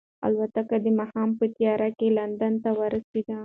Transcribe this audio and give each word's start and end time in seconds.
الوتکه 0.25 0.77
د 0.85 0.87
ماښام 0.99 1.29
په 1.39 1.45
تیاره 1.57 1.89
کې 1.97 2.07
لندن 2.17 2.53
ته 2.63 2.69
ورسېده. 2.79 3.37